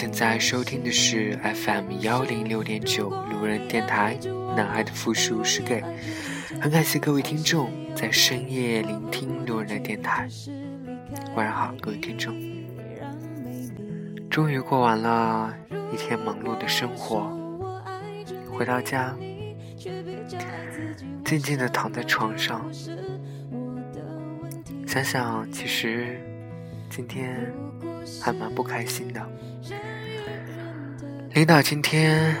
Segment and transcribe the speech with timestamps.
[0.00, 4.16] 现在收听的是 FM 幺零六点九路人电台，
[4.56, 5.82] 男孩的复数是 gay。
[6.62, 10.28] 很感谢各位听众在深夜聆听路人的电台。
[11.34, 12.32] 晚上好，各位听众。
[14.30, 15.52] 终于过完了
[15.92, 17.36] 一天忙碌的生活，
[18.52, 19.12] 回到家，
[21.24, 22.64] 静静的躺在床上，
[24.86, 26.20] 想想其实
[26.88, 27.52] 今天
[28.22, 29.20] 还蛮不开心的。
[31.34, 32.34] 领导今天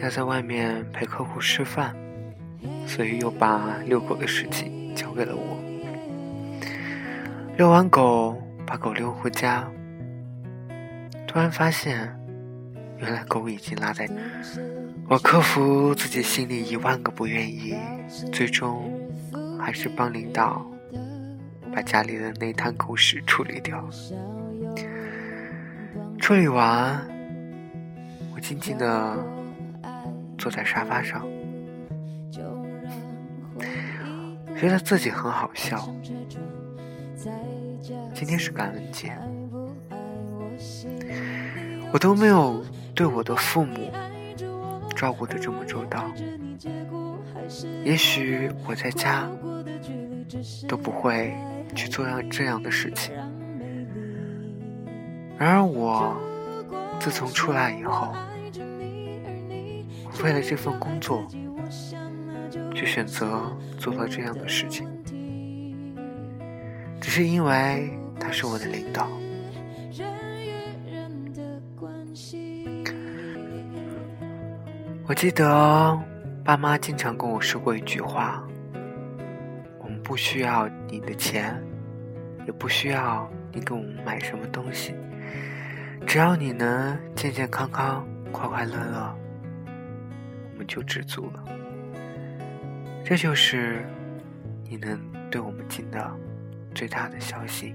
[0.00, 1.96] 要在外面陪客户吃饭，
[2.86, 5.58] 所以又把遛狗的事情交给了我。
[7.56, 9.66] 遛完狗，把狗遛回家，
[11.26, 12.14] 突然发现，
[12.98, 14.08] 原来狗已经拉在。
[15.08, 17.74] 我克服自己心里一万个不愿意，
[18.30, 18.92] 最终
[19.58, 20.64] 还是帮领导
[21.74, 23.84] 把家里的那滩狗屎处理掉。
[26.20, 27.04] 处理完，
[28.34, 29.16] 我静静的
[30.38, 31.26] 坐在沙发上，
[34.58, 35.88] 觉得自己很好笑。
[38.14, 39.16] 今天是感恩节，
[41.92, 43.90] 我都没有对我的父母
[44.96, 46.10] 照顾的这么周到。
[47.84, 49.28] 也许我在家
[50.68, 51.34] 都不会
[51.74, 53.14] 去做这样的事情。
[55.36, 56.16] 然而我
[57.02, 58.14] 自从出来以后，
[60.22, 61.26] 为了这份工作，
[62.72, 63.42] 就选择
[63.76, 64.86] 做了这样的事情，
[67.00, 69.08] 只是因为他是我的领导。
[75.08, 76.00] 我记得
[76.44, 78.46] 爸妈经常跟我说过一句话
[79.82, 81.60] ：“我们不需要你的钱，
[82.46, 84.94] 也不需要你给我们买什么东西。”
[86.06, 89.16] 只要你能健健康康、快快乐乐，
[90.52, 91.42] 我们就知足了。
[93.02, 93.84] 这就是
[94.68, 94.98] 你能
[95.30, 96.10] 对我们尽的
[96.74, 97.74] 最大的孝心。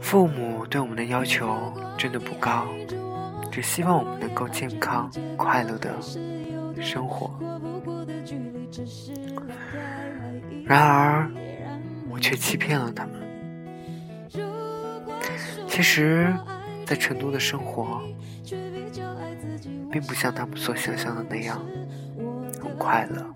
[0.00, 2.68] 父母对我们的要求真的不高，
[3.50, 5.90] 只希望我们能够健康、快乐的
[6.80, 7.36] 生活。
[10.64, 11.28] 然而，
[12.08, 13.21] 我却欺骗了他们。
[15.72, 16.30] 其实，
[16.84, 18.02] 在成都的生活，
[19.90, 21.58] 并不像他们所想象的那样
[22.62, 23.26] 很快乐。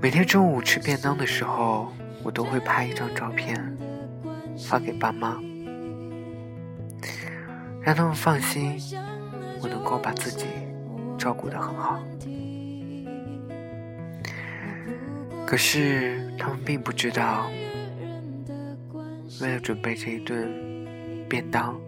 [0.00, 1.92] 每天中午吃便当的时候，
[2.22, 3.54] 我都会拍一张照片
[4.66, 5.38] 发给爸妈，
[7.82, 8.80] 让他们放心，
[9.60, 10.46] 我能够把自己
[11.18, 12.00] 照顾得很好。
[15.46, 17.50] 可是，他们并不知道。
[19.40, 20.52] 为了准备这一顿
[21.28, 21.80] 便当，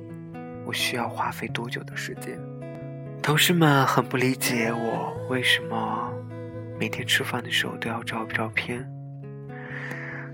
[0.65, 2.38] 我需要花费多久的时间？
[3.22, 6.12] 同事们很不理解我为什么
[6.78, 8.84] 每天吃饭的时候都要照照片。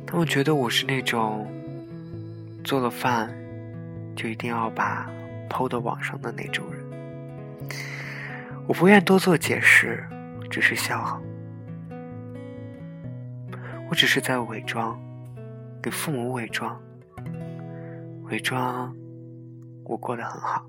[0.06, 1.46] 他们觉得我是那种
[2.64, 3.32] 做了饭
[4.16, 5.08] 就一定要把
[5.48, 7.68] 抛到网上的那种人。
[8.66, 10.04] 我不愿多做解释，
[10.48, 11.20] 只是笑。
[13.88, 14.98] 我只是在伪装，
[15.82, 16.80] 给父母伪装。
[18.30, 18.94] 伪装，
[19.84, 20.64] 我过得很好。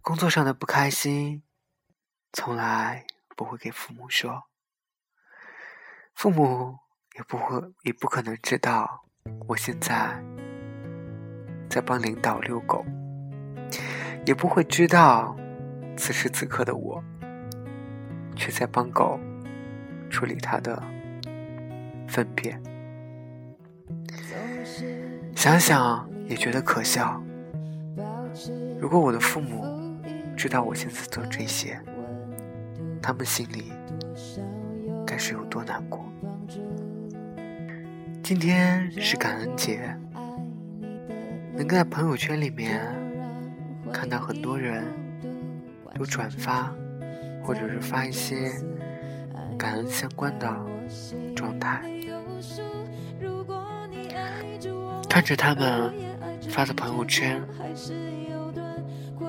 [0.00, 1.44] 工作上的不开心，
[2.32, 3.06] 从来
[3.36, 4.42] 不会给父母说。
[6.14, 6.76] 父母
[7.16, 9.04] 也不会，也不可能知道
[9.46, 10.20] 我现在
[11.70, 12.84] 在帮领导遛狗，
[14.26, 15.36] 也不会知道
[15.96, 17.00] 此时此刻的我
[18.34, 19.20] 却在帮狗
[20.10, 20.82] 处理它的
[22.08, 22.60] 粪便。
[25.42, 27.20] 想想也觉得可笑。
[28.78, 29.92] 如果我的父母
[30.36, 31.80] 知道我现在做这些，
[33.02, 33.72] 他们心里
[35.04, 36.08] 该是有多难过。
[38.22, 39.92] 今天是感恩节，
[41.56, 42.80] 能在朋友圈里面
[43.92, 44.84] 看到很多人
[45.98, 46.72] 有转发，
[47.42, 48.52] 或者是发一些
[49.58, 50.56] 感恩相关的
[51.34, 51.82] 状态。
[55.12, 55.92] 看着他们
[56.48, 57.38] 发的朋友圈，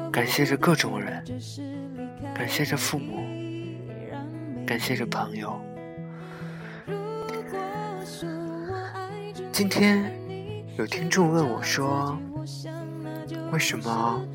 [0.10, 1.22] 感谢着各种人，
[2.34, 3.18] 感谢着父母，
[4.66, 5.60] 感谢着朋友。
[9.52, 10.10] 今天
[10.78, 12.18] 有听众问我说
[13.52, 14.26] ：“为什么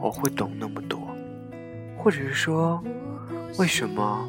[0.00, 1.00] 我会懂那么多？
[1.98, 2.80] 或者是说，
[3.58, 4.24] 为什么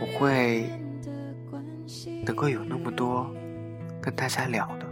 [0.00, 0.70] 我会
[2.24, 3.30] 能够有那么多
[4.02, 4.86] 跟大家聊的，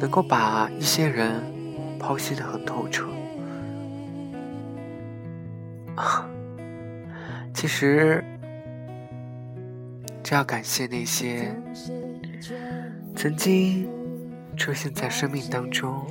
[0.00, 1.40] 能够把一些人
[1.98, 3.06] 剖析的很透彻？”，
[7.54, 8.22] 其实
[10.22, 11.54] 这要感谢那些。
[13.16, 13.86] 曾经
[14.56, 16.06] 出现在生命当中，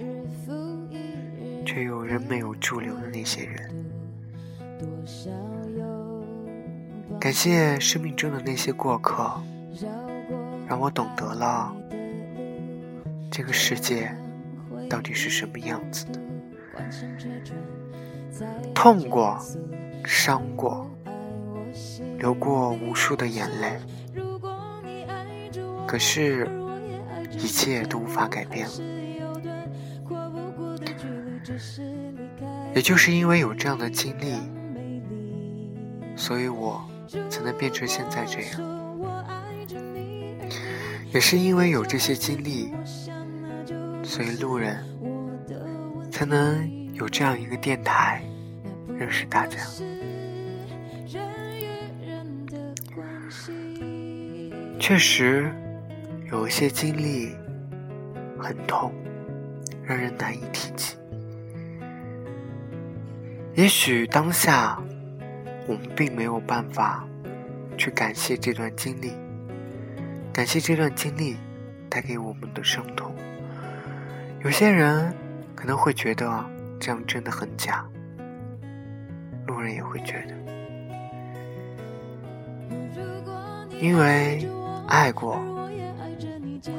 [1.65, 3.71] 却有人没有驻留的那些人，
[7.19, 9.41] 感谢生命中的那些过客，
[10.69, 11.75] 让我懂得了
[13.31, 14.15] 这个世界
[14.87, 16.19] 到底是什么样子的。
[18.75, 19.37] 痛过，
[20.05, 20.87] 伤过，
[22.19, 23.79] 流过无数的眼泪。
[25.87, 26.47] 可是，
[27.31, 28.69] 一切都无法改变。
[32.75, 34.35] 也就是因为有这样的经历，
[36.15, 36.79] 所以我
[37.27, 38.88] 才能变成现在这样。
[41.13, 42.71] 也是因为有这些经历，
[44.03, 44.83] 所以路人
[46.11, 48.23] 才能有这样一个电台，
[48.97, 49.57] 认识大家。
[54.79, 55.51] 确实。
[56.31, 57.31] 有一些经历
[58.37, 58.93] 很痛，
[59.83, 60.95] 让人难以提起。
[63.55, 64.79] 也许当下
[65.65, 67.03] 我们并没有办法
[67.79, 69.11] 去感谢这段经历，
[70.39, 71.35] 感谢这段经历
[71.89, 73.13] 带给我们的伤痛。
[74.41, 75.13] 有些人
[75.53, 76.45] 可能会觉得
[76.79, 77.85] 这样真的很假，
[79.47, 80.33] 路人也会觉得，
[83.81, 84.47] 因为
[84.87, 85.37] 爱过。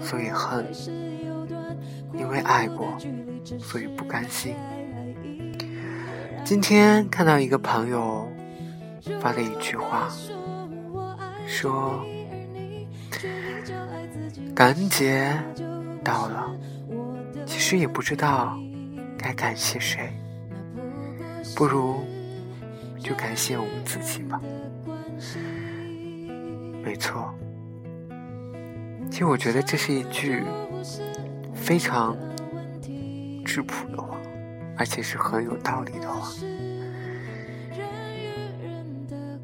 [0.01, 0.67] 所以恨，
[2.15, 2.97] 因为爱过，
[3.59, 4.57] 所以不甘心。
[6.47, 8.27] 今天看到一个朋友
[9.21, 10.09] 发的一句话，
[11.47, 12.03] 说
[14.61, 15.33] ：“感恩节
[16.05, 16.55] 到了，
[17.47, 18.55] 其实也不知道
[19.17, 20.13] 该感谢谁，
[21.57, 22.05] 不如
[22.99, 24.39] 就感谢我们自己吧。”
[26.85, 27.35] 没错。
[29.11, 30.43] 其实我觉得这是一句
[31.55, 32.15] 非常
[33.47, 34.15] 质朴的话，
[34.77, 36.31] 而且是很有道理的话。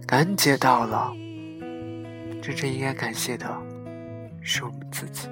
[0.06, 1.10] 感恩节到了，
[2.42, 3.48] 真正应该感谢的
[4.46, 5.28] 是我们自己，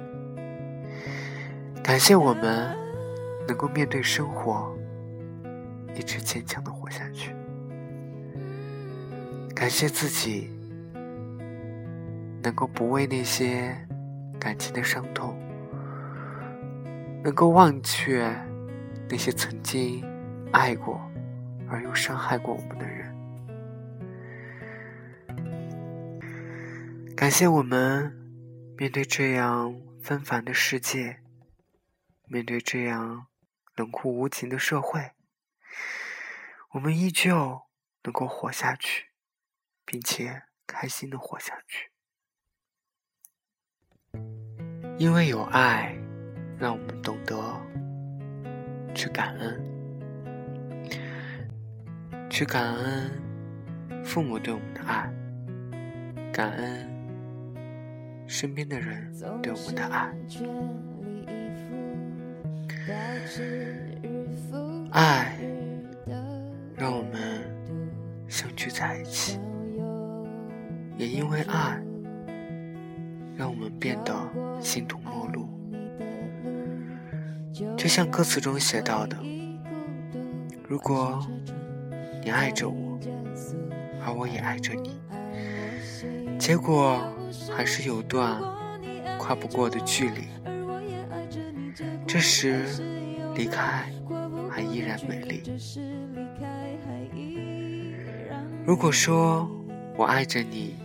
[1.81, 2.77] 感谢我们
[3.47, 4.77] 能够面对生活，
[5.95, 7.33] 一直坚强的活下去，
[9.55, 10.51] 感谢自己
[12.43, 13.75] 能够不为那些。
[14.37, 15.35] 感情的伤痛，
[17.23, 18.29] 能够忘却
[19.09, 20.05] 那些曾经
[20.51, 21.01] 爱过
[21.67, 23.11] 而又伤害过我们的人。
[27.15, 28.13] 感谢我们
[28.77, 31.21] 面对这样纷繁的世界，
[32.27, 33.27] 面对这样
[33.75, 35.11] 冷酷无情的社会，
[36.71, 37.61] 我们依旧
[38.03, 39.11] 能够活下去，
[39.85, 41.89] 并且开心的活下去。
[44.97, 45.97] 因为有爱，
[46.59, 47.33] 让我们懂得
[48.93, 49.63] 去感恩，
[52.29, 55.09] 去感恩父母对我们的爱，
[56.33, 56.94] 感恩
[58.27, 60.11] 身边的人对我们的爱。
[64.91, 65.37] 爱
[66.75, 67.43] 让我们
[68.27, 69.39] 相聚在一起，
[70.97, 71.81] 也因为爱。
[73.37, 74.13] 让我们变得
[74.61, 75.49] 形同陌路，
[77.75, 79.17] 就像歌词中写到的
[80.65, 81.19] ：“如果
[82.23, 82.97] 你爱着我，
[84.05, 84.97] 而我也爱着你，
[86.39, 87.05] 结果
[87.55, 88.41] 还是有段
[89.19, 90.27] 跨不过的距离。
[92.07, 92.65] 这时
[93.35, 93.89] 离开
[94.49, 95.43] 还依然美丽。
[98.65, 99.49] 如果说
[99.97, 100.75] 我爱着你，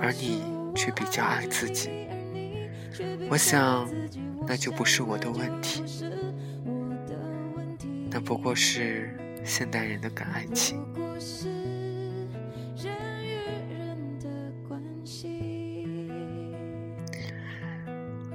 [0.00, 0.42] 而你……”
[0.76, 1.88] 却比较爱自己，
[3.30, 3.88] 我想
[4.44, 5.84] 那就不是我的问题，
[8.10, 10.84] 那不过是现代人的感爱情。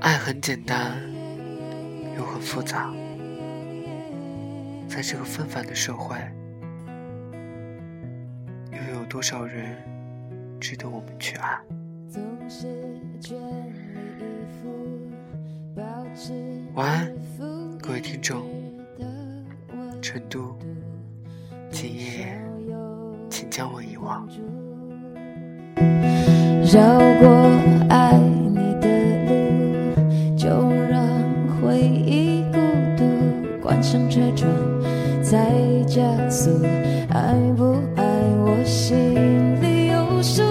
[0.10, 1.00] 爱很简单，
[2.18, 2.92] 又很复杂。
[4.88, 6.18] 在这个纷繁的社会，
[8.72, 9.78] 又有多少人
[10.60, 11.60] 值得我们去爱？
[16.74, 17.14] 晚安，
[17.80, 18.50] 各位听众。
[20.02, 20.58] 成都，
[21.70, 22.36] 今夜，
[23.30, 24.28] 请将我遗忘。
[26.66, 27.30] 绕过
[27.90, 28.20] 爱
[33.82, 34.52] 上车窗，
[35.22, 35.48] 再
[35.88, 36.50] 加速。
[37.10, 38.04] 爱不爱
[38.46, 38.98] 我心
[39.62, 40.44] 里有数。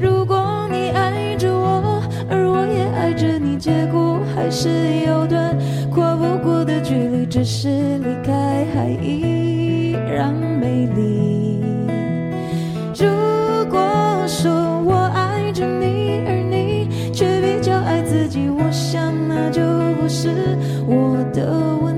[0.00, 4.68] 如果你爱着我，而我也爱着你，结果还是
[5.06, 5.56] 有段
[5.90, 7.24] 跨不过的距离。
[7.26, 11.60] 只是离开还依然美丽。
[12.94, 13.06] 如
[13.70, 13.78] 果
[14.26, 14.64] 说。
[21.34, 21.93] 还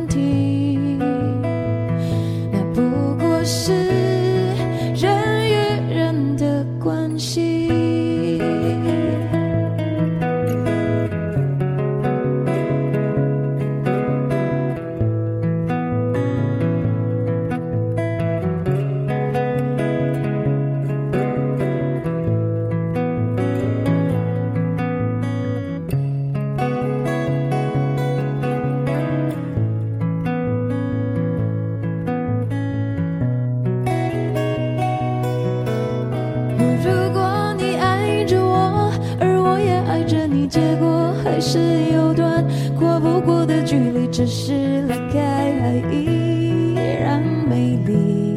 [44.88, 48.36] 离开还依然美丽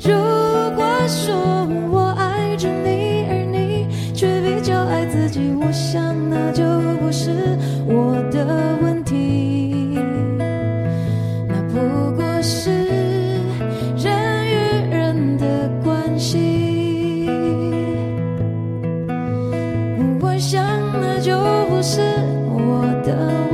[0.00, 0.12] 如
[0.76, 1.34] 果说
[1.90, 6.62] 我爱着你而你却比较爱自己我想那就
[7.00, 7.30] 不是
[7.86, 9.98] 我的问题。
[11.48, 12.70] 那不过是
[13.96, 17.28] 人与人的关系。
[20.20, 20.62] 我想
[21.00, 21.36] 那就
[21.68, 22.00] 不是
[22.50, 23.45] 我的